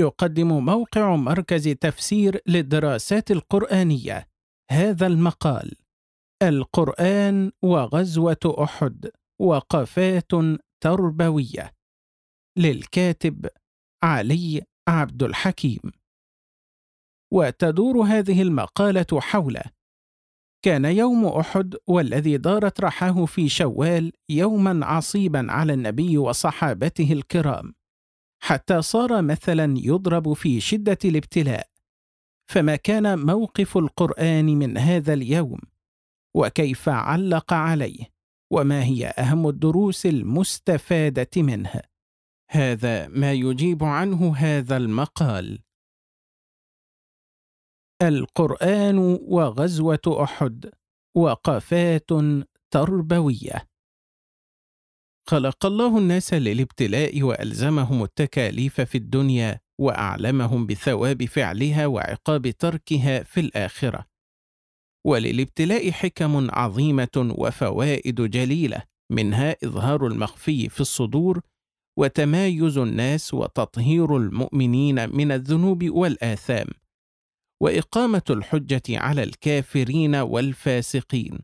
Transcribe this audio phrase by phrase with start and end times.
[0.00, 4.28] يقدم موقع مركز تفسير للدراسات القرآنية.
[4.70, 5.72] هذا المقال
[6.42, 9.10] القرآن وغزوة أحد
[9.40, 10.32] وقفات
[10.82, 11.72] تربوية.
[12.58, 13.48] للكاتب
[14.02, 15.80] علي عبد الحكيم.
[17.32, 19.58] وتدور هذه المقالة حول
[20.64, 27.74] كان يوم أحد والذي دارت رحاه في شوال يوما عصيبا على النبي وصحابته الكرام.
[28.42, 31.68] حتى صار مثلا يضرب في شدة الابتلاء.
[32.50, 35.60] فما كان موقف القرآن من هذا اليوم؟
[36.36, 38.04] وكيف علق عليه؟
[38.52, 41.72] وما هي أهم الدروس المستفادة منه؟
[42.50, 45.62] هذا ما يجيب عنه هذا المقال.
[48.02, 50.70] القرآن وغزوة أحد
[51.16, 52.10] وقفات
[52.70, 53.69] تربوية.
[55.28, 64.06] خلق الله الناس للابتلاء وألزمهم التكاليف في الدنيا وأعلمهم بثواب فعلها وعقاب تركها في الآخرة.
[65.06, 71.40] وللابتلاء حكم عظيمة وفوائد جليلة منها إظهار المخفي في الصدور
[71.98, 76.66] وتمايز الناس وتطهير المؤمنين من الذنوب والآثام
[77.62, 81.38] وإقامة الحجة على الكافرين والفاسقين.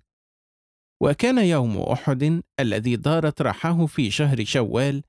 [1.03, 5.03] وكان يوم أحد الذي دارت رحاه في شهر شوال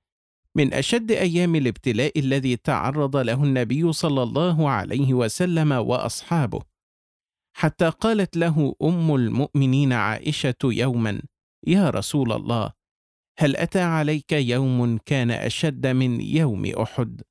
[0.55, 6.61] من أشد أيام الابتلاء الذي تعرض له النبي صلى الله عليه وسلم وأصحابه.
[7.57, 11.21] حتى قالت له أم المؤمنين عائشة يوما
[11.67, 12.73] يا رسول الله
[13.39, 17.21] هل أتى عليك يوم كان أشد من يوم أحد؟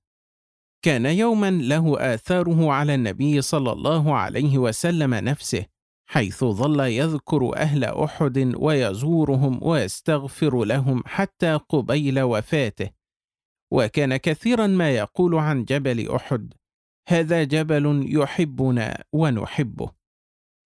[0.82, 5.66] كان يوما له آثاره على النبي صلى الله عليه وسلم نفسه
[6.06, 12.90] حيث ظل يذكر أهل أحد ويزورهم ويستغفر لهم حتى قبيل وفاته.
[13.70, 16.54] وكان كثيرا ما يقول عن جبل أحد
[17.08, 19.90] هذا جبل يحبنا ونحبه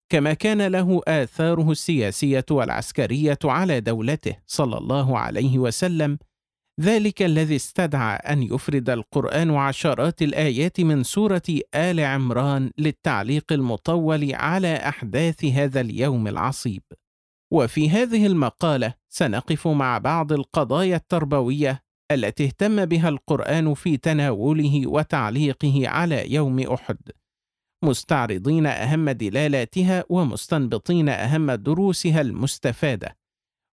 [0.09, 6.19] كما كان له آثاره السياسية والعسكرية على دولته صلى الله عليه وسلم
[6.81, 11.43] ذلك الذي استدعى أن يفرد القرآن عشرات الآيات من سورة
[11.75, 16.83] آل عمران للتعليق المطول على أحداث هذا اليوم العصيب.
[17.53, 25.89] وفي هذه المقالة سنقف مع بعض القضايا التربوية التي اهتم بها القرآن في تناوله وتعليقه
[25.89, 26.99] على يوم أحد.
[27.85, 33.17] مستعرضين أهم دلالاتها ومستنبطين أهم دروسها المستفادة.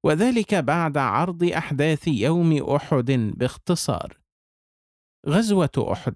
[0.04, 4.18] وذلك بعد عرض أحداث يوم أحد باختصار.
[5.28, 6.16] غزوة أحد.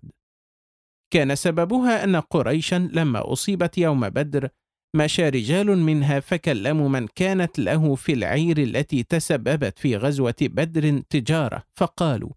[1.11, 4.49] كان سببها أن قريشا لما أصيبت يوم بدر
[4.95, 11.63] مشى رجال منها فكلموا من كانت له في العير التي تسببت في غزوة بدر تجارة
[11.75, 12.29] فقالوا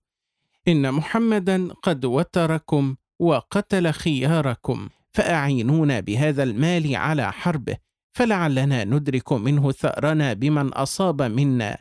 [0.69, 7.77] إن محمدا قد وتركم وقتل خياركم فأعينونا بهذا المال على حربه
[8.17, 11.79] فلعلنا ندرك منه ثأرنا بمن أصاب منا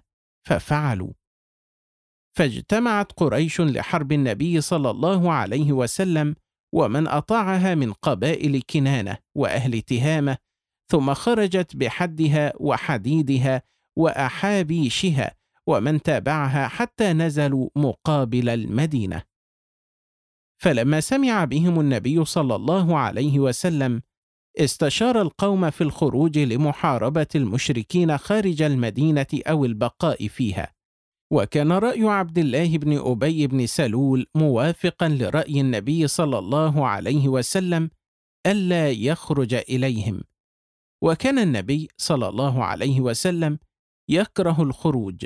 [0.47, 1.13] ففعلوا.
[2.37, 6.35] فاجتمعت قريش لحرب النبي صلى الله عليه وسلم
[6.73, 10.37] ومن أطاعها من قبائل كنانة وأهل تهامة
[10.91, 13.61] ثم خرجت بحدها وحديدها
[13.97, 15.35] وأحابيشها
[15.67, 19.23] ومن تابعها حتى نزلوا مقابل المدينة.
[20.61, 24.01] فلما سمع بهم النبي صلى الله عليه وسلم
[24.57, 30.73] استشار القوم في الخروج لمحاربة المشركين خارج المدينة أو البقاء فيها،
[31.31, 37.89] وكان رأي عبد الله بن أبي بن سلول موافقا لرأي النبي صلى الله عليه وسلم
[38.47, 40.21] ألا يخرج إليهم،
[41.03, 43.59] وكان النبي صلى الله عليه وسلم
[44.09, 45.25] يكره الخروج،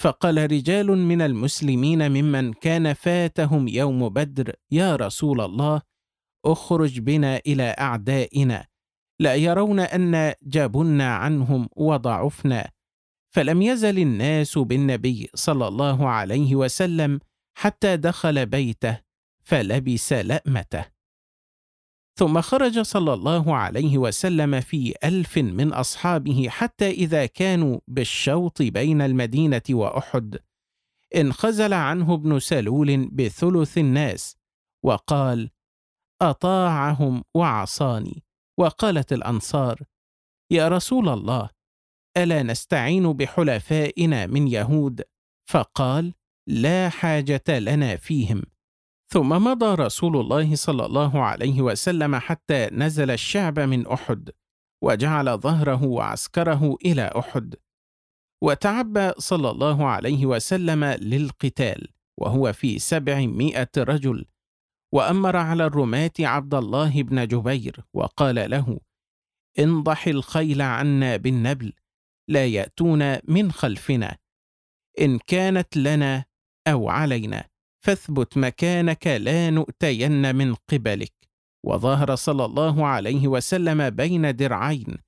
[0.00, 5.82] فقال رجال من المسلمين ممن كان فاتهم يوم بدر يا رسول الله
[6.44, 8.66] اخرج بنا إلى أعدائنا.
[9.20, 12.70] لا يرون أن جابنا عنهم وضعفنا.
[13.34, 17.20] فلم يزل الناس بالنبي صلى الله عليه وسلم
[17.54, 19.00] حتى دخل بيته
[19.42, 20.84] فلبس لأمته.
[22.18, 29.02] ثم خرج صلى الله عليه وسلم في ألف من أصحابه حتى إذا كانوا بالشوط بين
[29.02, 30.38] المدينة وأحد.
[31.16, 34.36] انخزل عنه ابن سلول بثلث الناس
[34.84, 35.50] وقال
[36.22, 38.22] أطاعهم وعصاني
[38.58, 39.82] وقالت الأنصار
[40.52, 41.50] يا رسول الله
[42.16, 45.02] ألا نستعين بحلفائنا من يهود؟
[45.50, 46.14] فقال
[46.48, 48.42] لا حاجة لنا فيهم.
[49.12, 54.30] ثم مضى رسول الله صلى الله عليه وسلم حتى نزل الشعب من أحد
[54.84, 57.54] وجعل ظهره وعسكره إلى أحد.
[58.42, 61.88] وتعبى صلى الله عليه وسلم للقتال
[62.20, 64.26] وهو في سبعمائة رجل.
[64.92, 68.80] وأمر على الرماة عبد الله بن جبير وقال له
[69.58, 71.72] انضح الخيل عنا بالنبل
[72.28, 74.16] لا يأتون من خلفنا.
[75.00, 76.24] إن كانت لنا
[76.66, 77.44] أو علينا
[77.84, 81.12] فاثبت مكانك لا نؤتين من قبلك.
[81.66, 84.98] وظهر صلى الله عليه وسلم بين درعين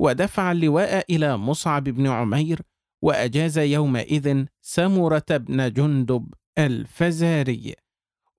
[0.00, 2.62] ودفع اللواء إلى مصعب بن عمير
[3.02, 7.74] وأجاز يومئذ سمرة بن جندب الفزاري.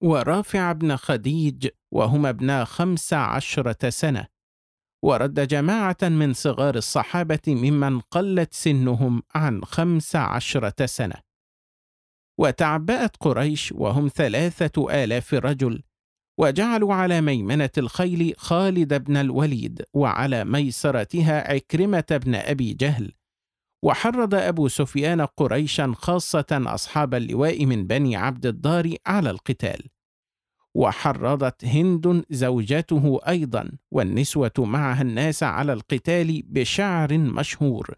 [0.03, 4.27] ورافع بن خديج وهما ابنا خمس عشرة سنة
[5.03, 11.15] ورد جماعة من صغار الصحابة ممن قلت سنهم عن خمس عشرة سنة.
[12.39, 15.83] وتعبأت قريش وهم ثلاثة آلاف رجل
[16.39, 23.13] وجعلوا على ميمنة الخيل خالد بن الوليد وعلى ميسرتها عكرمة بن أبي جهل
[23.83, 29.87] وحرض أبو سفيان قريشا خاصة أصحاب اللواء من بني عبد الدار على القتال.
[30.75, 37.95] وحرضت هند زوجته أيضا والنسوة معها الناس على القتال بشعر مشهور.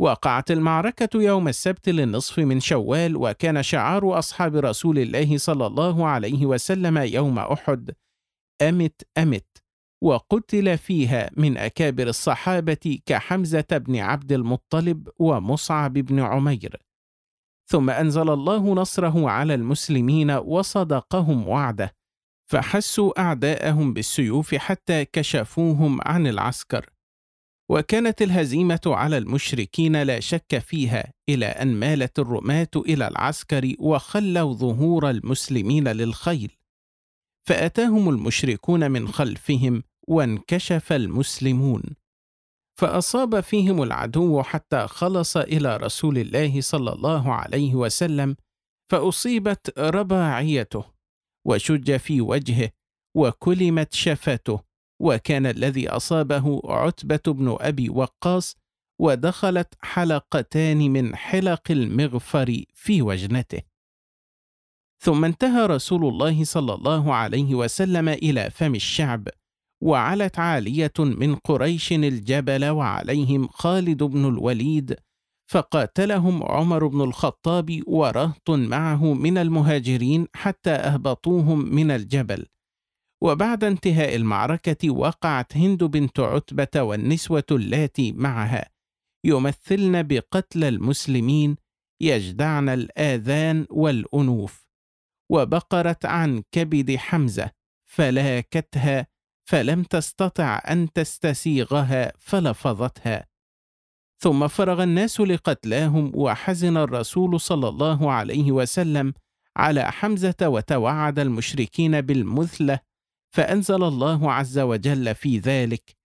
[0.00, 6.46] وقعت المعركة يوم السبت للنصف من شوال وكان شعار أصحاب رسول الله صلى الله عليه
[6.46, 7.90] وسلم يوم أحد.
[8.62, 9.61] أمت أمت.
[10.02, 16.76] وقتل فيها من أكابر الصحابة كحمزة بن عبد المطلب ومصعب بن عمير.
[17.66, 21.94] ثم أنزل الله نصره على المسلمين وصدقهم وعده
[22.50, 26.90] فحسوا أعداءهم بالسيوف حتى كشفوهم عن العسكر.
[27.68, 35.10] وكانت الهزيمة على المشركين لا شك فيها إلى أن مالت الرماة إلى العسكر وخلوا ظهور
[35.10, 36.56] المسلمين للخيل.
[37.44, 41.82] فأتاهم المشركون من خلفهم وانكشف المسلمون.
[42.78, 48.36] فأصاب فيهم العدو حتى خلص إلى رسول الله صلى الله عليه وسلم
[48.90, 50.84] فأصيبت رباعيته
[51.46, 52.70] وشج في وجهه
[53.16, 54.60] وكلمت شفته
[55.02, 58.56] وكان الذي أصابه عتبة بن أبي وقاص
[59.00, 63.62] ودخلت حلقتان من حلق المغفر في وجنته.
[65.02, 69.28] ثم انتهى رسول الله صلى الله عليه وسلم إلى فم الشعب
[69.82, 74.96] وعلت عالية من قريش الجبل وعليهم خالد بن الوليد
[75.50, 82.46] فقاتلهم عمر بن الخطاب ورهط معه من المهاجرين حتى أهبطوهم من الجبل.
[83.22, 88.70] وبعد انتهاء المعركة وقعت هند بنت عتبة والنسوة اللاتي معها.
[89.24, 91.56] يمثلن بقتل المسلمين
[92.00, 94.66] يجدعن الآذان والأنوف.
[95.30, 97.50] وبقرت عن كبد حمزة
[97.90, 99.11] فلاكتها
[99.44, 103.26] فلم تستطع أن تستسيغها فلفظتها.
[104.18, 109.14] ثم فرغ الناس لقتلاهم وحزن الرسول صلى الله عليه وسلم
[109.56, 112.78] على حمزة وتوعد المشركين بالمثلة
[113.34, 115.96] فأنزل الله عز وجل في ذلك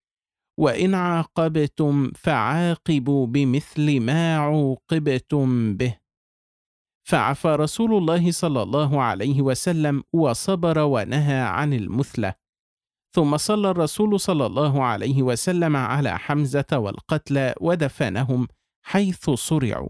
[0.60, 5.98] وإن عاقبتم فعاقبوا بمثل ما عوقبتم به.
[7.08, 12.47] فعفى رسول الله صلى الله عليه وسلم وصبر ونهى عن المثلة.
[13.16, 18.48] ثم صلى الرسول صلى الله عليه وسلم على حمزة والقتلى ودفنهم
[18.82, 19.90] حيث صرعوا.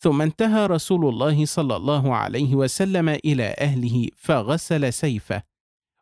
[0.00, 5.42] ثم انتهى رسول الله صلى الله عليه وسلم إلى أهله فغسل سيفه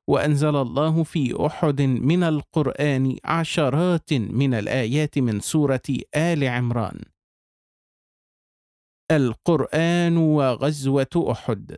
[0.08, 5.82] وأنزل الله في أحد من القرآن عشرات من الآيات من سورة
[6.17, 7.00] آل عمران.
[9.10, 11.77] القرآن وغزوة أحد.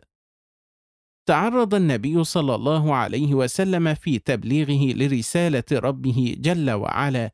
[1.29, 7.31] تعرض النبي صلى الله عليه وسلم في تبليغه لرسالة ربه جل وعلا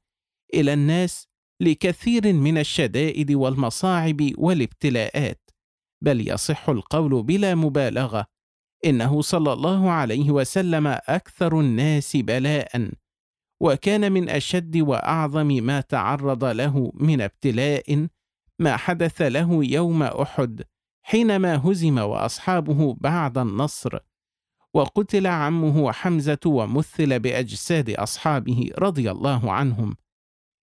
[0.54, 1.28] إلى الناس
[1.62, 5.50] لكثير من الشدائد والمصاعب والابتلاءات.
[6.04, 8.25] بل يصح القول بلا مبالغة
[8.86, 12.92] إنه صلى الله عليه وسلم أكثر الناس بلاء
[13.62, 18.08] وكان من أشد وأعظم ما تعرض له من ابتلاء
[18.60, 20.64] ما حدث له يوم أحد.
[21.08, 23.98] حينما هزم وأصحابه بعد النصر
[24.74, 29.96] وقتل عمه حمزة ومثل بأجساد أصحابه رضي الله عنهم.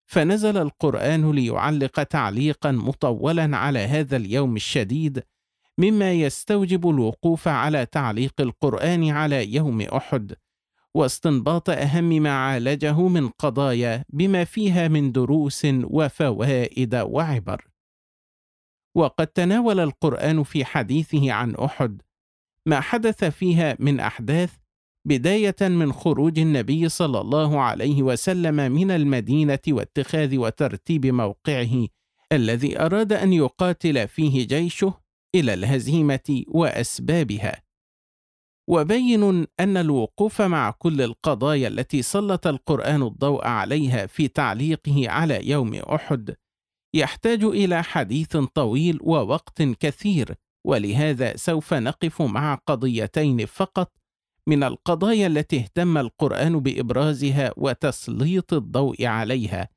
[0.07, 5.23] فنزل القرآن ليعلق تعليقا مطولا على هذا اليوم الشديد
[5.79, 10.35] مما يستوجب الوقوف على تعليق القرآن على يوم أحد
[10.95, 17.76] واستنباط أهم ما عالجه من قضايا بما فيها من دروس وفوائد وعبر.
[18.97, 22.03] وقد تناول القرآن في حديثه عن أحد
[22.67, 24.53] ما حدث فيها من أحداث
[25.05, 31.87] بداية من خروج النبي صلى الله عليه وسلم من المدينة واتخاذ وترتيب موقعه
[32.33, 34.95] الذي أراد أن يقاتل فيه جيشه
[35.35, 37.63] إلى الهزيمة وأسبابها.
[38.69, 45.75] وبين أن الوقوف مع كل القضايا التي سلط القرآن الضوء عليها في تعليقه على يوم
[45.75, 46.37] أحد
[46.95, 50.35] يحتاج إلى حديث طويل ووقت كثير
[50.67, 53.93] ولهذا سوف نقف مع قضيتين فقط.
[54.49, 59.69] من القضايا التي اهتم القرآن بإبرازها وتسليط الضوء عليها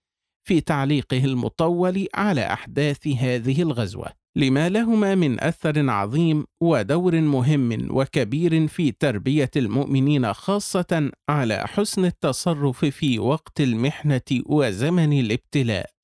[0.48, 4.08] في تعليقه المطول على أحداث هذه الغزوة.
[4.36, 12.86] لما لهما من أثر عظيم ودور مهم وكبير في تربية المؤمنين خاصة على حسن التصرف
[12.86, 15.99] في وقت المحنة وزمن الابتلاء.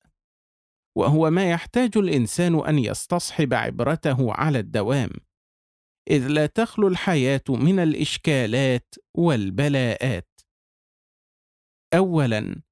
[0.96, 5.10] وهو ما يحتاج الإنسان أن يستصحب عبرته على الدوام
[6.10, 10.40] إذ لا تخلو الحياة من الإشكالات والبلاءات.
[11.94, 12.62] اولا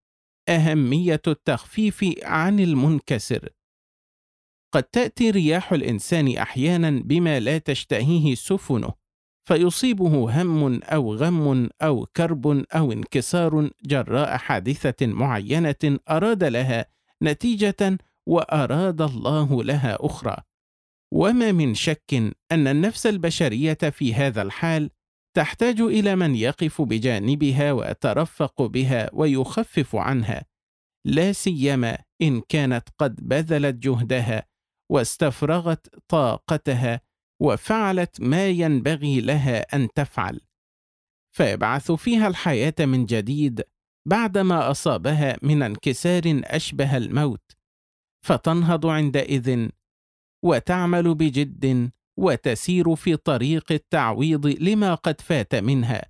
[0.49, 3.49] أهمية التخفيف عن المنكسر.
[4.75, 8.93] قد تأتي رياح الإنسان أحيانا بما لا تشتهيه سفنه
[9.49, 16.87] فيصيبه هم أو غم أو كرب أو انكسار جراء حادثة معينة أراد لها
[17.23, 20.37] نتيجة وأراد الله لها أخرى.
[21.15, 22.15] وما من شك
[22.53, 24.91] أن النفس البشرية في هذا الحال
[25.37, 30.45] تحتاج إلى من يقف بجانبها ويترفق بها ويخفف عنها
[31.07, 34.47] لا سيما إن كانت قد بذلت جهدها
[34.93, 37.01] واستفرغت طاقتها
[37.43, 40.41] وفعلت ما ينبغي لها أن تفعل.
[41.37, 43.63] فيبعث فيها الحياة من جديد
[44.09, 47.53] بعدما أصابها من انكسار أشبه الموت.
[48.25, 49.69] فتنهض عندئذ
[50.43, 56.03] وتعمل بجد وتسير في طريق التعويض لما قد فات منها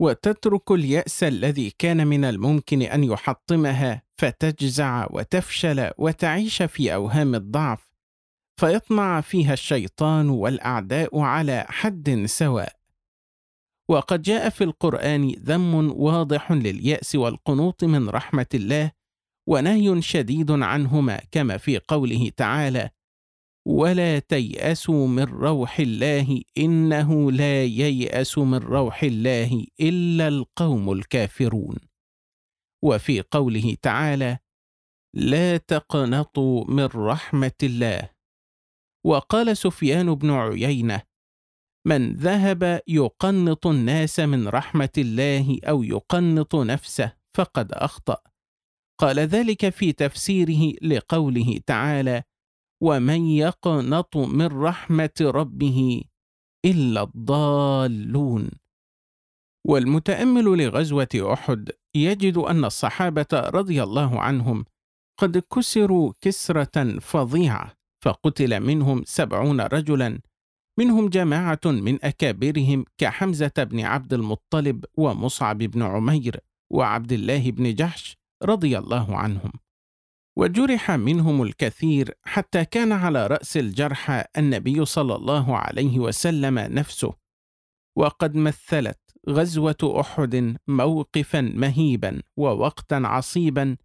[0.00, 7.90] وتترك اليأس الذي كان من الممكن أن يحطمها فتجزع وتفشل وتعيش في أوهام الضعف
[8.60, 12.72] فيطمع فيها الشيطان والأعداء على حد سواء.
[13.88, 18.99] وقد جاء في القرآن ذم واضح لليأس والقنوط من رحمة الله
[19.50, 22.90] ونهي شديد عنهما كما في قوله تعالى
[23.66, 31.76] ولا تيأسوا من روح الله إنه لا ييأس من روح الله إلا القوم الكافرون
[32.84, 34.38] وفي قوله تعالى
[35.14, 38.10] لا تقنطوا من رحمة الله
[39.06, 41.02] وقال سفيان بن عيينة
[41.86, 48.29] من ذهب يقنط الناس من رحمة الله أو يقنط نفسه فقد أخطأ
[49.00, 52.22] قال ذلك في تفسيره لقوله تعالى
[52.82, 56.02] ومن يقنط من رحمه ربه
[56.64, 58.50] الا الضالون
[59.66, 64.64] والمتأمل لغزوة أحد يجد أن الصحابة رضي الله عنهم
[65.20, 67.72] قد كسروا كسرة فظيعة
[68.04, 70.18] فقتل منهم سبعون رجلا
[70.78, 76.40] منهم جماعة من أكابرهم كحمزة بن عبد المطلب ومصعب بن عمير
[76.72, 79.52] وعبد الله بن جحش رضي الله عنهم
[80.36, 87.14] وجرح منهم الكثير حتى كان على رأس الجرحى النبي صلى الله عليه وسلم نفسه
[87.96, 93.76] وقد مثلت غزوة أحد موقفا مهيبا ووقتا عصيبا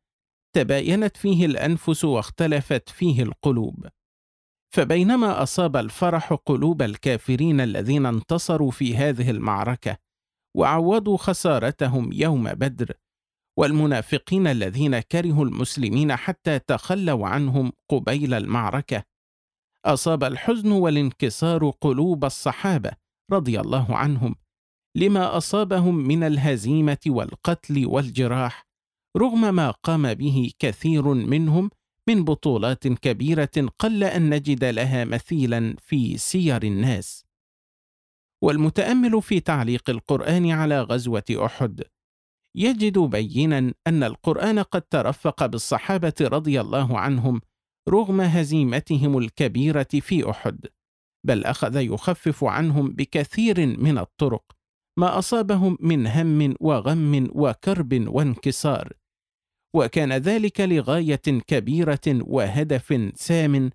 [0.55, 3.87] تباينت فيه الأنفس واختلفت فيه القلوب
[4.75, 9.97] فبينما أصاب الفرح قلوب الكافرين الذين انتصروا في هذه المعركة
[10.57, 12.93] وعوضوا خسارتهم يوم بدر
[13.57, 19.03] والمنافقين الذين كرهوا المسلمين حتى تخلوا عنهم قبيل المعركة.
[19.85, 22.91] أصاب الحزن والانكسار قلوب الصحابة
[23.31, 24.35] رضي الله عنهم
[24.95, 28.67] لما أصابهم من الهزيمة والقتل والجراح
[29.17, 31.69] رغم ما قام به كثير منهم
[32.07, 37.25] من بطولات كبيرة قل أن نجد لها مثيلا في سير الناس.
[38.41, 41.83] والمتأمل في تعليق القرآن على غزوة أحد
[42.55, 47.41] يجد بينا أن القرآن قد ترفق بالصحابة رضي الله عنهم
[47.89, 50.65] رغم هزيمتهم الكبيرة في أحد
[51.25, 54.43] بل أخذ يخفف عنهم بكثير من الطرق
[54.99, 58.93] ما أصابهم من هم وغم وكرب وانكسار
[59.75, 63.69] وكان ذلك لغاية كبيرة وهدف سام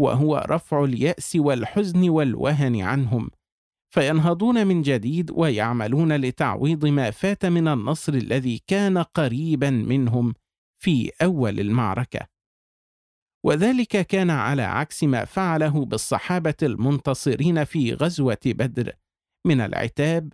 [0.00, 3.30] وهو رفع اليأس والحزن والوهن عنهم
[3.96, 10.34] فينهضون من جديد ويعملون لتعويض ما فات من النصر الذي كان قريبا منهم
[10.82, 12.26] في أول المعركة.
[13.44, 18.92] وذلك كان على عكس ما فعله بالصحابة المنتصرين في غزوة بدر
[19.46, 20.32] من العتاب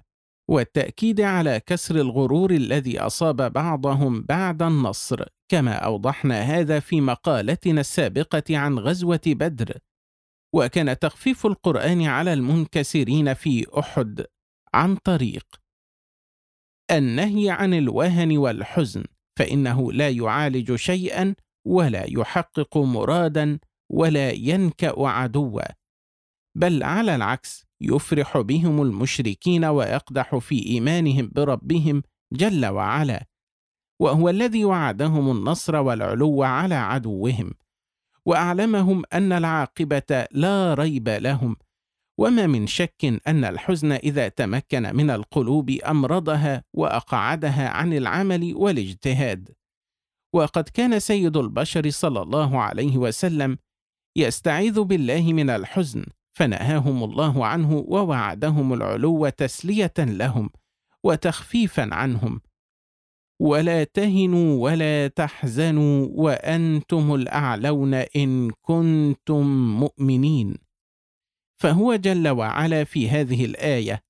[0.51, 8.59] والتأكيد على كسر الغرور الذي أصاب بعضهم بعد النصر كما أوضحنا هذا في مقالتنا السابقة
[8.59, 9.79] عن غزوة بدر.
[10.55, 14.27] وكان تخفيف القرآن على المنكسرين في أحد
[14.75, 15.47] عن طريق
[16.91, 19.05] النهي عن الوهن والحزن
[19.39, 21.35] فإنه لا يعالج شيئا
[21.67, 23.59] ولا يحقق مرادا
[23.93, 25.63] ولا ينكأ عدوا
[26.57, 33.27] بل على العكس يفرح بهم المشركين ويقدح في إيمانهم بربهم جل وعلا
[34.03, 37.55] وهو الذي وعدهم النصر والعلو على عدوهم.
[38.27, 41.57] وأعلمهم أن العاقبة لا ريب لهم.
[42.19, 49.49] وما من شك أن الحزن إذا تمكن من القلوب أمرضها وأقعدها عن العمل والاجتهاد.
[50.35, 53.59] وقد كان سيد البشر صلى الله عليه وسلم
[54.17, 60.51] يستعيذ بالله من الحزن فنهاهم الله عنه ووعدهم العلو تسلية لهم
[61.05, 62.41] وتخفيفا عنهم.
[63.43, 69.47] ولا تهنوا ولا تحزنوا وأنتم الأعلون إن كنتم
[69.81, 70.57] مؤمنين.
[71.57, 74.03] فهو جل وعلا في هذه الآية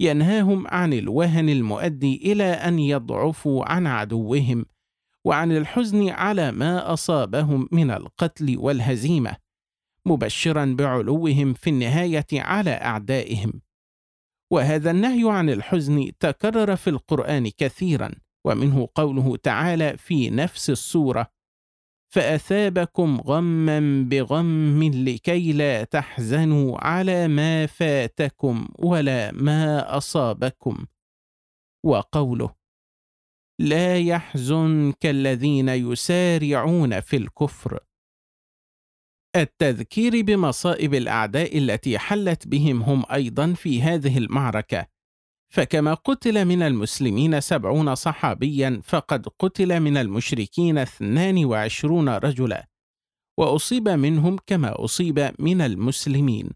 [0.00, 4.66] ينهاهم عن الوهن المؤدي إلى أن يضعفوا عن عدوهم
[5.24, 9.36] وعن الحزن على ما أصابهم من القتل والهزيمة
[10.06, 13.60] مبشرا بعلوهم في النهاية على أعدائهم.
[14.50, 18.10] وهذا النهي عن الحزن تكرر في القرآن كثيرا
[18.46, 21.30] ومنه قوله تعالى في نفس السورة
[22.14, 30.86] فأثابكم غما بغم لكي لا تحزنوا على ما فاتكم ولا ما أصابكم.
[31.84, 32.54] وقوله
[33.60, 37.78] لا يحزنك الذين يسارعون في الكفر.
[39.36, 44.86] التذكير بمصائب الأعداء التي حلت بهم هم أيضا في هذه المعركة.
[45.50, 52.68] فكما قتل من المسلمين سبعون صحابيا فقد قتل من المشركين اثنان وعشرون رجلا
[53.38, 56.50] وأصيب منهم كما أصيب من المسلمين.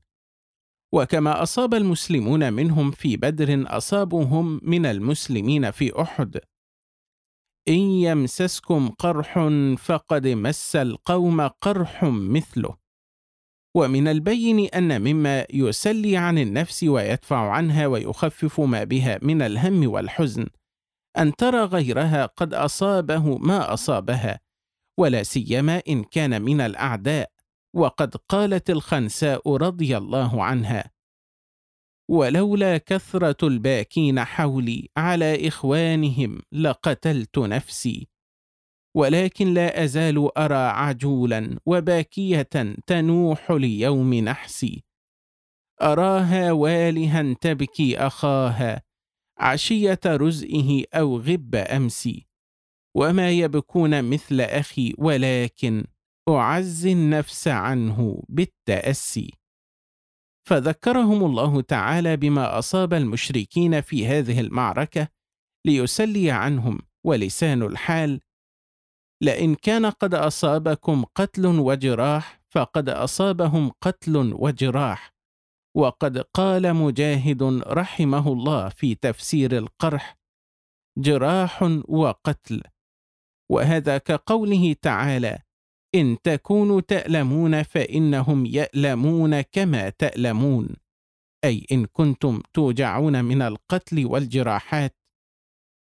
[0.92, 6.40] وكما أصاب المسلمون منهم في بدر أصابهم من المسلمين في أحد.
[7.68, 12.83] إن يمسسكم قرح فقد مس القوم قرح مثله.
[13.76, 20.46] ومن البين أن مما يسلي عن النفس ويدفع عنها ويخفف ما بها من الهم والحزن.
[21.18, 24.40] أن ترى غيرها قد أصابه ما أصابها
[25.00, 27.30] ولا سيما إن كان من الأعداء
[27.76, 30.90] وقد قالت الخنساء رضي الله عنها.
[32.10, 38.13] ولولا كثرة الباكين حولي على إخوانهم لقتلت نفسي.
[38.96, 42.48] ولكن لا أزال أرى عجولا وباكية
[42.86, 44.84] تنوح ليوم نحسي.
[45.82, 48.82] أراها والها تبكي أخاها
[49.38, 52.26] عشية رزئه أو غب أمسي.
[52.96, 55.84] وما يبكون مثل أخي ولكن
[56.28, 59.30] اعزي النفس عنه بالتأسي.
[60.48, 65.08] فذكرهم الله تعالى بما أصاب المشركين في هذه المعركة
[65.66, 68.20] ليسلي عنهم ولسان الحال
[69.24, 75.14] لئن كان قد أصابكم قتل وجراح فقد أصابهم قتل وجراح.
[75.76, 80.18] وقد قال مجاهد رحمه الله في تفسير القرح
[80.98, 82.62] جراح وقتل.
[83.50, 85.38] وهذا كقوله تعالى
[85.94, 90.76] إن تكونوا تألمون فإنهم يألمون كما تألمون.
[91.44, 94.96] أي إن كنتم توجعون من القتل والجراحات.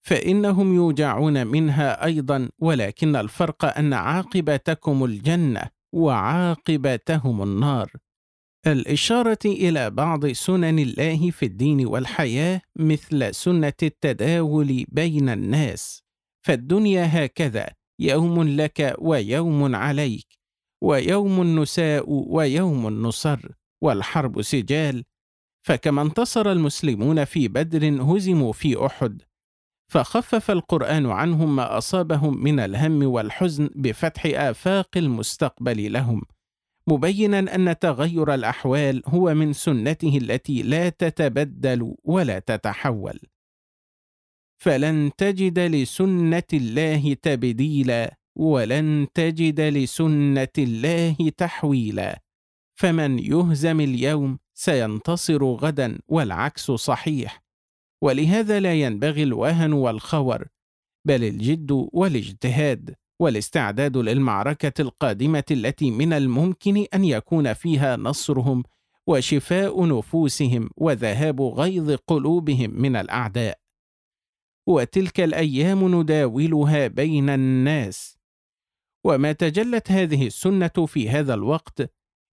[0.09, 5.61] فإنهم يوجعون منها أيضا ولكن الفرق أن عاقبتكم الجنة
[5.93, 7.91] وعاقبتهم النار.
[8.67, 16.03] الإشارة إلى بعض سنن الله في الدين والحياة مثل سنة التداول بين الناس.
[16.45, 17.69] فالدنيا هكذا
[17.99, 20.27] يوم لك ويوم عليك
[20.83, 23.39] ويوم نساء ويوم نصر
[23.81, 25.03] والحرب سجال.
[25.65, 29.28] فكما انتصر المسلمون في بدر هزموا في أحد
[29.89, 36.21] فخفف القرآن عنهم ما أصابهم من الهم والحزن بفتح آفاق المستقبل لهم.
[36.87, 43.19] مبينا أن تغير الأحوال هو من سنته التي لا تتبدل ولا تتحول.
[44.57, 52.21] فلن تجد لسنة الله تبديلا ولن تجد لسنة الله تحويلا.
[52.75, 57.48] فمن يهزم اليوم سينتصر غدا والعكس صحيح.
[58.01, 60.47] ولهذا لا ينبغي الوهن والخور
[61.05, 68.63] بل الجد والاجتهاد والاستعداد للمعركة القادمة التي من الممكن أن يكون فيها نصرهم
[69.07, 73.59] وشفاء نفوسهم وذهاب غيظ قلوبهم من الأعداء.
[74.67, 78.17] وتلك الأيام نداولها بين الناس.
[79.03, 81.91] وما تجلت هذه السنة في هذا الوقت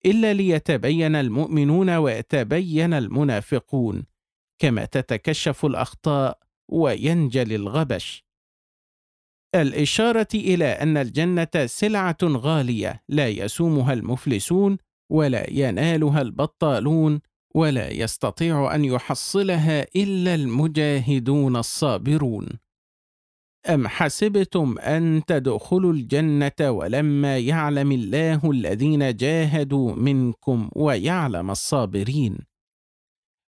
[0.06, 4.11] إلا ليتبين المؤمنون ويتبين المنافقون.
[4.62, 8.24] كما تتكشف الأخطاء وينجلي الغبش.
[9.54, 14.78] الإشارة إلى أن الجنة سلعة غالية لا يسومها المفلسون
[15.12, 17.20] ولا ينالها البطالون
[17.54, 22.48] ولا يستطيع أن يحصلها إلا المجاهدون الصابرون.
[23.68, 32.51] أم حسبتم أن تدخلوا الجنة ولما يعلم الله الذين جاهدوا منكم ويعلم الصابرين؟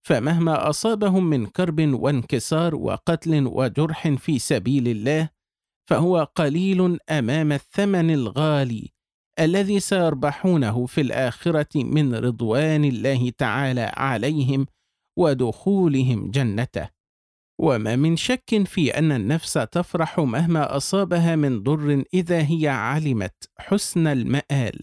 [0.06, 5.30] فمهما أصابهم من كرب وانكسار وقتل وجرح في سبيل الله
[5.90, 8.92] فهو قليل أمام الثمن الغالي
[9.40, 14.66] الذي سيربحونه في الآخرة من رضوان الله تعالى عليهم
[15.18, 16.90] ودخولهم جنته.
[17.60, 24.08] وما من شك في أن النفس تفرح مهما أصابها من ضر إذا هي علمت حسن
[24.08, 24.80] المآل.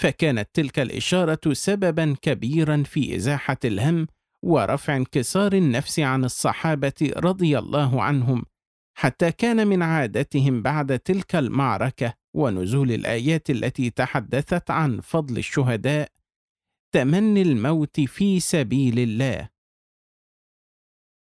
[0.00, 4.06] فكانت تلك الإشارة سببا كبيرا في إزاحة الهم
[4.42, 8.44] ورفع انكسار النفس عن الصحابة رضي الله عنهم
[8.98, 16.08] حتى كان من عادتهم بعد تلك المعركة ونزول الآيات التي تحدثت عن فضل الشهداء
[16.94, 19.48] تمني الموت في سبيل الله.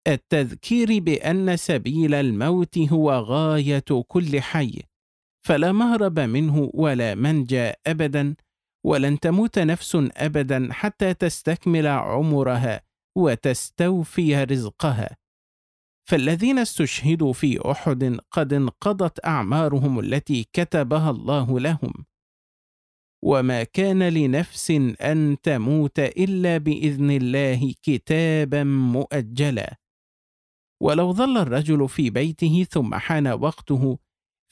[0.08, 4.82] التذكير بأن سبيل الموت هو غاية كل حي
[5.46, 8.36] فلا مهرب منه ولا منجا ابدا
[8.86, 12.82] ولن تموت نفس ابدا حتى تستكمل عمرها
[13.18, 15.18] وتستوفي رزقها.
[16.10, 22.06] فالذين استشهدوا في أحد قد انقضت أعمارهم التي كتبها الله لهم.
[23.24, 24.72] وما كان لنفس
[25.02, 29.78] أن تموت إلا بإذن الله كتابا مؤجلا.
[30.82, 33.98] ولو ظل الرجل في بيته ثم حان وقته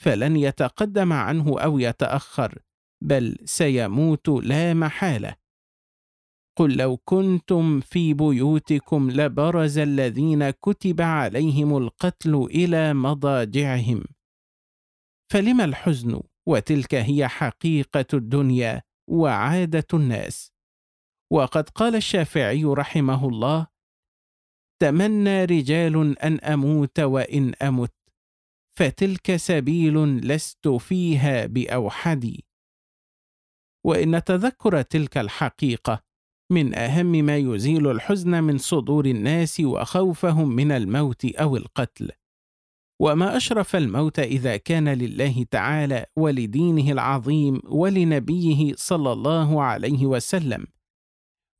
[0.02, 2.60] فلن يتقدم عنه أو يتأخر
[3.04, 5.41] بل سيموت لا محالة.
[6.62, 14.04] قل لو كنتم في بيوتكم لبرز الذين كتب عليهم القتل إلى مضاجعهم.
[15.32, 20.52] فلم الحزن وتلك هي حقيقة الدنيا وعادة الناس.
[21.32, 23.68] وقد قال الشافعي رحمه الله
[24.82, 27.94] تمنى رجال أن أموت وإن أمت
[28.78, 32.46] فتلك سبيل لست فيها بأوحدي.
[33.86, 36.11] وإن تذكر تلك الحقيقة
[36.52, 42.12] من أهم ما يزيل الحزن من صدور الناس وخوفهم من الموت أو القتل.
[43.02, 50.68] وما أشرف الموت إذا كان لله تعالى ولدينه العظيم ولنبيه صلى الله عليه وسلم.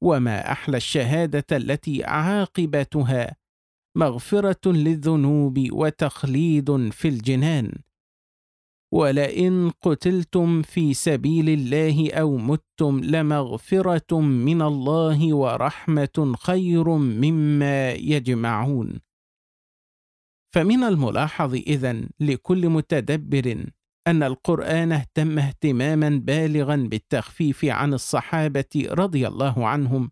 [0.04, 3.36] وما أحلى الشهادة التي عاقبتها
[3.98, 7.74] مغفرة للذنوب وتخليد في الجنان.
[8.94, 19.00] ولئن قتلتم في سبيل الله أو متم لمغفرة من الله ورحمة خير مما يجمعون.
[20.54, 23.66] فمن الملاحظ إذن لكل متدبر
[24.08, 30.10] أن القرآن اهتم اهتماما بالغا بالتخفيف عن الصحابة رضي الله عنهم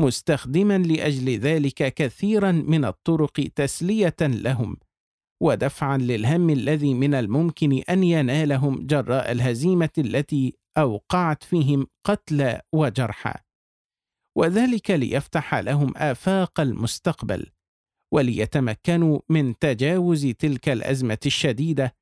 [0.00, 4.76] مستخدما لأجل ذلك كثيرا من الطرق تسلية لهم.
[5.42, 13.34] ودفعا للهم الذي من الممكن أن ينالهم جراء الهزيمة التي أوقعت فيهم قتلى وجرحى.
[14.36, 17.46] وذلك ليفتح لهم آفاق المستقبل
[18.12, 21.94] وليتمكنوا من تجاوز تلك الأزمة الشديدة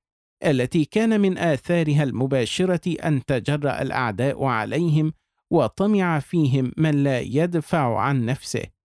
[0.44, 5.12] التي كان من آثارها المباشرة أن تجرأ الأعداء عليهم
[5.50, 8.77] وطمع فيهم من لا يدفع عن نفسه.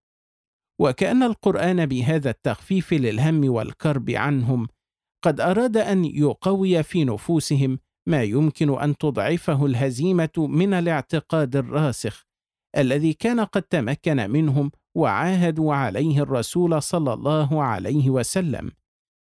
[0.82, 4.68] وكأن القرآن بهذا التخفيف للهم والكرب عنهم
[5.24, 12.24] قد أراد أن يقوي في نفوسهم ما يمكن أن تضعفه الهزيمة من الاعتقاد الراسخ
[12.78, 18.72] الذي كان قد تمكن منهم وعاهدوا عليه الرسول صلى الله عليه وسلم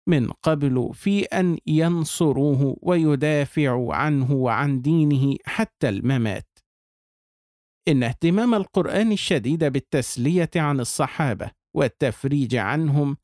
[0.07, 6.54] من قبل في أن ينصروه ويدافعوا عنه وعن دينه حتى الممات.
[7.87, 13.17] إن اهتمام القرآن الشديد بالتسلية عن الصحابة والتفريج عنهم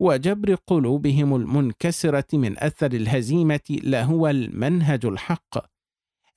[0.00, 5.66] وجبر قلوبهم المنكسرة من أثر الهزيمة لهو المنهج الحق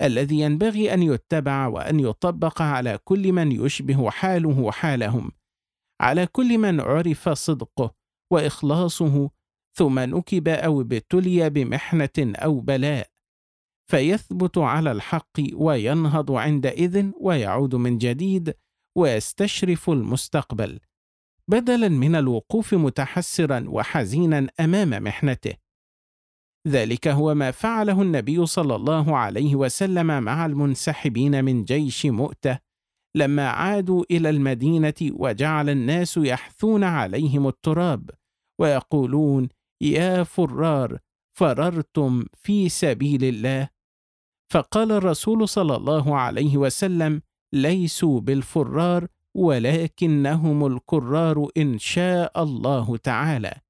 [0.01, 5.31] الذي ينبغي أن يتبع وأن يطبق على كل من يشبه حاله حالهم،
[6.01, 7.95] على كل من عرف صدقه
[8.31, 9.29] وإخلاصه
[9.73, 13.07] ثم نكب أو ابتلي بمحنة أو بلاء،
[13.89, 18.53] فيثبت على الحق وينهض عندئذ ويعود من جديد
[18.97, 20.79] ويستشرف المستقبل.
[21.47, 25.53] بدلا من الوقوف متحسرا وحزينا أمام محنته.
[26.67, 32.59] ذلك هو ما فعله النبي صلى الله عليه وسلم مع المنسحبين من جيش مؤتة
[33.15, 38.09] لما عادوا إلى المدينة وجعل الناس يحثون عليهم التراب
[38.59, 39.49] ويقولون
[39.81, 40.99] يا فرار
[41.37, 43.78] فررتم في سبيل الله
[44.51, 47.21] فقال الرسول صلى الله عليه وسلم
[47.53, 53.61] ليسوا بالفرار ولكنهم الكرار إن شاء الله تعالى.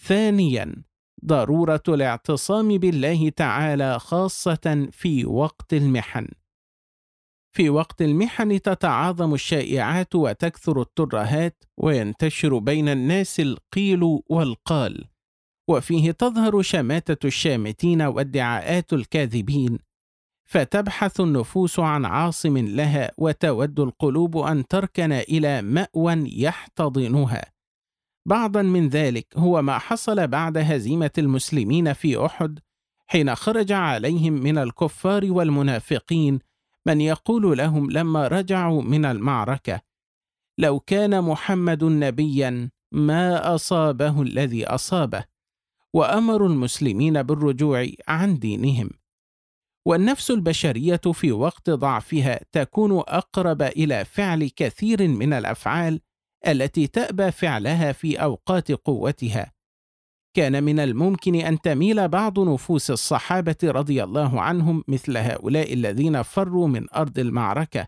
[0.00, 0.84] ثانيا
[1.24, 6.28] ضرورة الاعتصام بالله تعالى خاصة في وقت المحن.
[7.56, 15.08] في وقت المحن تتعاظم الشائعات وتكثر الترهات وينتشر بين الناس القيل والقال.
[15.68, 19.78] وفيه تظهر شماتة الشامتين وادعاءات الكاذبين
[20.50, 27.44] فتبحث النفوس عن عاصم لها وتود القلوب أن تركن إلى مأوى يحتضنها.
[28.26, 32.58] بعضا من ذلك هو ما حصل بعد هزيمة المسلمين في أحد
[33.06, 36.38] حين خرج عليهم من الكفار والمنافقين
[36.86, 39.80] من يقول لهم لما رجعوا من المعركة
[40.58, 45.24] لو كان محمد نبيا ما أصابه الذي أصابه.
[45.98, 48.90] وامروا المسلمين بالرجوع عن دينهم.
[49.86, 56.00] والنفس البشرية في وقت ضعفها تكون أقرب إلى فعل كثير من الأفعال
[56.46, 59.52] التي تأبى فعلها في أوقات قوتها.
[60.36, 66.68] كان من الممكن أن تميل بعض نفوس الصحابة رضي الله عنهم مثل هؤلاء الذين فروا
[66.68, 67.86] من أرض المعركة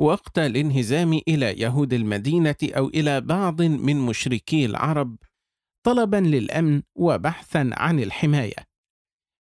[0.00, 5.16] وقت الانهزام إلى يهود المدينة أو إلى بعض من مشركي العرب.
[5.82, 8.70] طلبا للأمن وبحثا عن الحماية.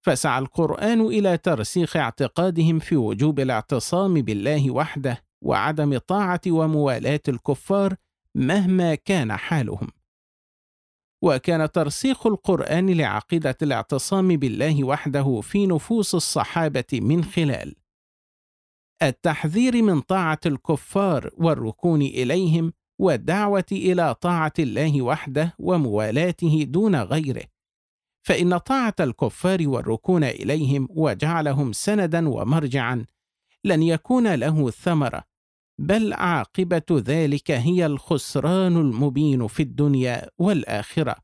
[0.06, 7.94] فسعى القرآن إلى ترسيخ اعتقادهم في وجوب الاعتصام بالله وحده وعدم طاعة وموالاة الكفار
[8.34, 9.88] مهما كان حالهم.
[11.22, 17.74] وكان ترسيخ القرآن لعقيدة الاعتصام بالله وحده في نفوس الصحابة من خلال
[19.02, 27.44] التحذير من طاعة الكفار والركون إليهم والدعوة إلى طاعة الله وحده وموالاته دون غيره.
[28.26, 33.06] فإن طاعة الكفار والركون إليهم وجعلهم سندا ومرجعا
[33.64, 35.22] لن يكون له ثمره
[35.78, 41.16] بل عاقبة ذلك هي الخسران المبين في الدنيا والآخرة.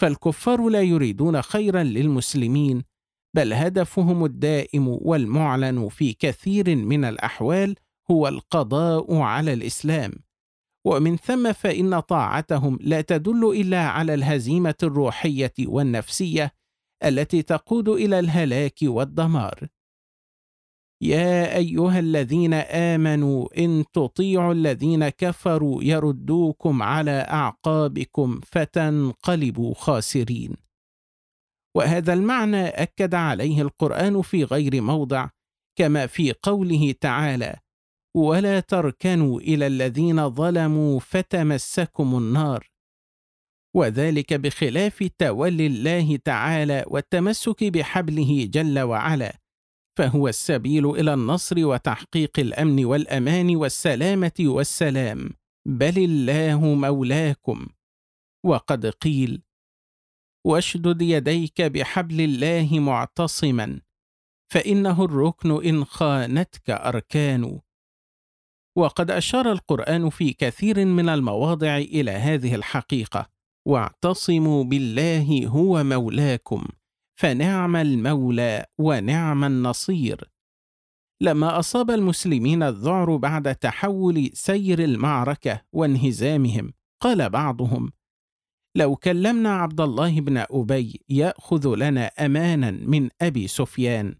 [0.00, 2.82] فالكفار لا يريدون خيرا للمسلمين
[3.34, 7.76] بل هدفهم الدائم والمعلن في كثير من الأحوال
[8.10, 10.12] هو القضاء على الإسلام.
[10.86, 16.52] ومن ثم فإن طاعتهم لا تدل إلا على الهزيمة الروحية والنفسية
[17.04, 19.68] التي تقود إلى الهلاك والدمار.
[21.02, 30.56] يا أيها الذين آمنوا إن تطيعوا الذين كفروا يردوكم على أعقابكم فتنقلبوا خاسرين.
[31.76, 35.28] وهذا المعنى أكد عليه القرآن في غير موضع
[35.78, 37.63] كما في قوله تعالى
[38.16, 42.70] ولا تركنوا إلى الذين ظلموا فتمسكم النار.
[43.76, 49.40] وذلك بخلاف تولي الله تعالى والتمسك بحبله جل وعلا
[49.98, 55.30] فهو السبيل إلى النصر وتحقيق الأمن والأمان والسلامة والسلام.
[55.66, 57.66] بل الله مولاكم.
[58.44, 59.42] وقد قيل
[60.46, 63.80] واشدد يديك بحبل الله معتصما
[64.52, 67.60] فإنه الركن إن خانتك أركان.
[68.76, 73.26] وقد أشار القرآن في كثير من المواضع إلى هذه الحقيقة.
[73.66, 76.64] واعتصموا بالله هو مولاكم
[77.20, 80.30] فنعم المولى ونعم النصير.
[81.20, 87.92] لما أصاب المسلمين الذعر بعد تحول سير المعركة وانهزامهم قال بعضهم
[88.76, 94.14] لو كلمنا عبد الله بن أبي يأخذ لنا امانا من أبي سفيان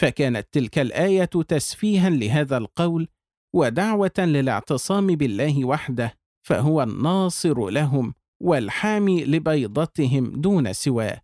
[0.00, 3.08] فكانت تلك الآية تسفيها لهذا القول
[3.54, 6.14] ودعوة للاعتصام بالله وحده
[6.46, 11.20] فهو الناصر لهم والحامي لبيضتهم دون سواه.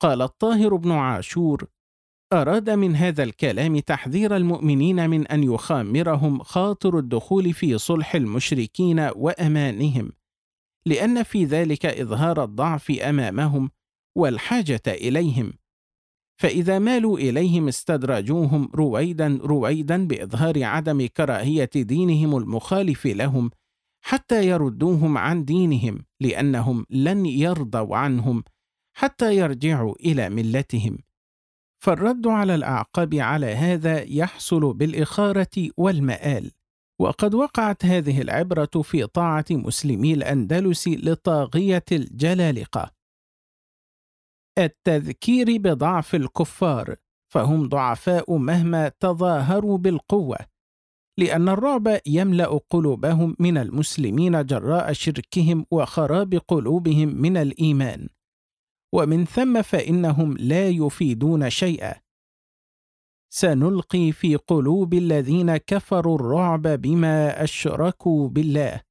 [0.00, 1.66] قال الطاهر بن عاشور
[2.32, 10.12] أراد من هذا الكلام تحذير المؤمنين من أن يخامرهم خاطر الدخول في صلح المشركين وأمانهم
[10.86, 13.70] لأن في ذلك إظهار الضعف أمامهم
[14.16, 15.52] والحاجة إليهم.
[16.36, 23.50] فإذا مالوا إليهم استدرجوهم رويدا رويدا بإظهار عدم كراهية دينهم المخالف لهم
[24.04, 28.44] حتى يردوهم عن دينهم لأنهم لن يرضوا عنهم
[28.96, 30.98] حتى يرجعوا إلى ملتهم.
[31.78, 36.50] فالرد على الأعقاب على هذا يحصل بالإخارة والمآل.
[37.00, 42.95] وقد وقعت هذه العبرة في طاعة مسلمي الأندلس لطاغية الجلالقة.
[44.58, 46.96] التذكير بضعف الكفار
[47.32, 50.38] فهم ضعفاء مهما تظاهروا بالقوة
[51.18, 58.08] لأن الرعب يملأ قلوبهم من المسلمين جراء شركهم وخراب قلوبهم من الإيمان.
[58.94, 61.94] ومن ثم فإنهم لا يفيدون شيئا.
[63.32, 68.85] سنلقي في قلوب الذين كفروا الرعب بما أشركوا بالله.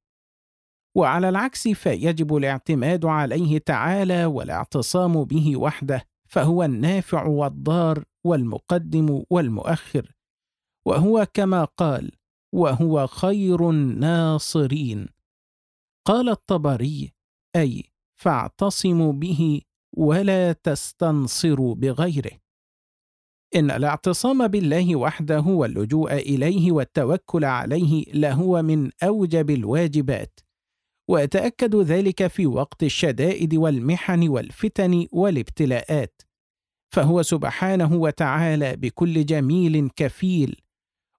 [0.96, 10.16] وعلى العكس فيجب الاعتماد عليه تعالى والاعتصام به وحده فهو النافع والضار والمقدم والمؤخر
[10.86, 12.12] وهو كما قال
[12.54, 15.08] وهو خير الناصرين
[16.06, 17.12] قال الطبري
[17.56, 17.84] أي
[18.20, 19.60] فاعتصموا به
[19.96, 22.32] ولا تستنصروا بغيره
[23.54, 30.40] إن الاعتصام بالله وحده واللجوء إليه والتوكل عليه لهو من أوجب الواجبات.
[31.08, 36.22] ويتاكد ذلك في وقت الشدائد والمحن والفتن والابتلاءات.
[36.94, 40.56] فهو سبحانه وتعالى بكل جميل كفيل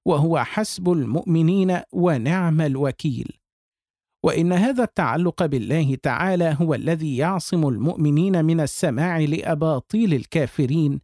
[0.06, 3.38] وهو حسب المؤمنين ونعم الوكيل.
[4.26, 11.02] وإن هذا التعلق بالله تعالى هو الذي يعصم المؤمنين من السماع لأباطيل الكافرين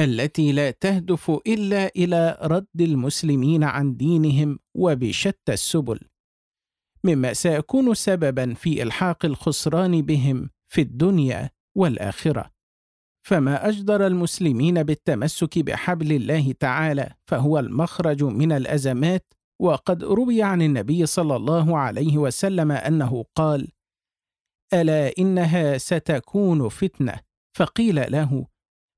[0.00, 6.00] التي لا تهدف إلا إلى رد المسلمين عن دينهم وبشتى السبل.
[7.04, 12.50] مما سيكون سببا في إلحاق الخسران بهم في الدنيا والآخرة.
[13.26, 19.32] فما أجدر المسلمين بالتمسك بحبل الله تعالى فهو المخرج من الأزمات.
[19.60, 23.68] وقد روي عن النبي صلى الله عليه وسلم أنه قال
[24.74, 27.20] ألا إنها ستكون فتنة؟
[27.56, 28.46] فقيل له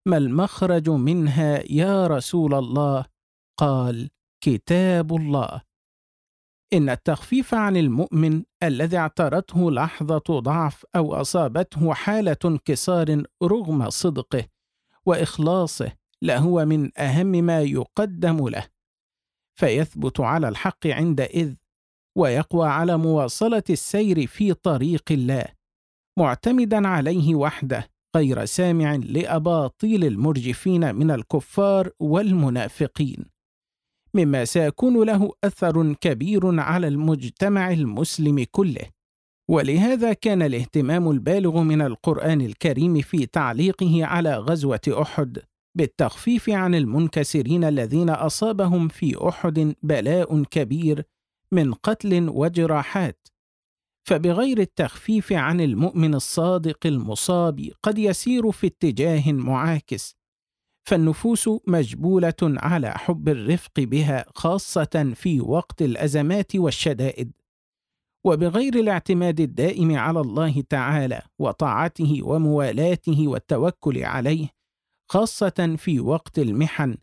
[0.09, 3.05] ما المخرج منها يا رسول الله؟
[3.59, 4.11] قال
[4.45, 5.61] كتاب الله.
[6.73, 14.45] إن التخفيف عن المؤمن الذي اعترته لحظة ضعف أو أصابته حالة انكسار رغم صدقه
[15.07, 18.67] وإخلاصه لهو من أهم ما يقدم له
[19.59, 21.55] فيثبت على الحق عندئذ
[22.19, 25.45] ويقوى على مواصلة السير في طريق الله
[26.19, 33.36] معتمدا عليه وحده غير سامع لأباطيل المرجفين من الكفار والمنافقين.
[34.17, 38.87] مما سيكون له أثر كبير على المجتمع المسلم كله.
[39.51, 45.39] ولهذا كان الاهتمام البالغ من القرآن الكريم في تعليقه على غزوة أحد
[45.75, 51.05] بالتخفيف عن المنكسرين الذين أصابهم في أحد بلاء كبير
[51.53, 53.29] من قتل وجراحات.
[54.09, 60.16] فبغير التخفيف عن المؤمن الصادق المصاب قد يسير في اتجاه معاكس
[60.89, 67.33] فالنفوس مجبولة على حب الرفق بها خاصة في وقت الأزمات والشدائد.
[68.27, 74.49] وبغير الاعتماد الدائم على الله تعالى وطاعته وموالاته والتوكل عليه
[75.11, 76.97] خاصة في وقت المحن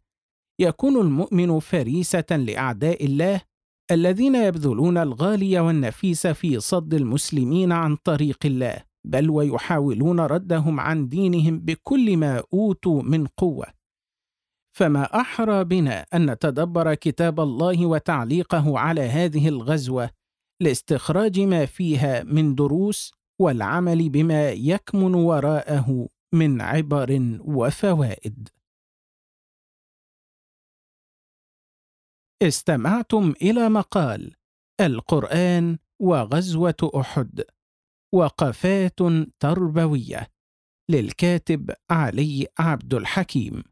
[0.60, 3.42] يكون المؤمن فريسة لأعداء الله
[3.92, 8.84] الذين يبذلون الغالي والنفيس في صد المسلمين عن طريق الله.
[9.06, 13.66] بل ويحاولون ردهم عن دينهم بكل ما أوتوا من قوة.
[14.78, 20.10] فما أحرى بنا أن نتدبر كتاب الله وتعليقه على هذه الغزوة
[20.62, 28.50] لاستخراج ما فيها من دروس والعمل بما يكمن وراءه من عبر وفوائد.
[32.42, 34.36] استمعتم إلى مقال
[34.82, 37.44] القرآن وغزوة أحد.
[38.14, 39.00] وقفات
[39.40, 40.28] تربوية
[40.90, 43.64] للكاتب علي عبد الحكيم.